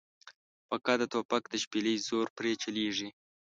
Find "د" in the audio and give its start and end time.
0.99-1.03, 1.49-1.53